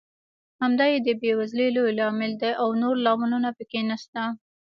همدا 0.61 0.85
یې 0.93 0.99
د 1.03 1.09
بېوزلۍ 1.21 1.67
لوی 1.75 1.91
لامل 1.99 2.31
دی 2.41 2.51
او 2.61 2.69
نور 2.81 2.95
لاملونه 3.05 3.49
پکې 3.57 3.81
نشته. 3.89 4.21